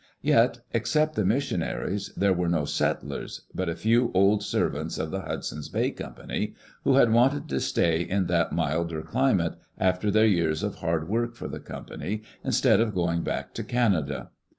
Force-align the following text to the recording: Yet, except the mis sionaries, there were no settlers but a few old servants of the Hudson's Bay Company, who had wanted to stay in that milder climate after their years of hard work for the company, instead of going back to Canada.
Yet, 0.23 0.61
except 0.71 1.13
the 1.13 1.23
mis 1.23 1.43
sionaries, 1.51 2.09
there 2.15 2.33
were 2.33 2.49
no 2.49 2.65
settlers 2.65 3.41
but 3.53 3.69
a 3.69 3.75
few 3.75 4.09
old 4.15 4.41
servants 4.41 4.97
of 4.97 5.11
the 5.11 5.21
Hudson's 5.21 5.69
Bay 5.69 5.91
Company, 5.91 6.55
who 6.83 6.95
had 6.95 7.11
wanted 7.13 7.47
to 7.49 7.59
stay 7.59 8.01
in 8.01 8.25
that 8.25 8.51
milder 8.51 9.03
climate 9.03 9.57
after 9.77 10.09
their 10.09 10.25
years 10.25 10.63
of 10.63 10.77
hard 10.77 11.07
work 11.07 11.35
for 11.35 11.47
the 11.47 11.59
company, 11.59 12.23
instead 12.43 12.79
of 12.79 12.95
going 12.95 13.21
back 13.21 13.53
to 13.53 13.63
Canada. 13.63 14.31